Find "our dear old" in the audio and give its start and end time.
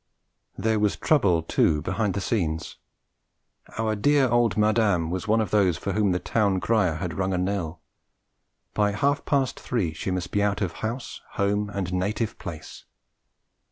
3.77-4.57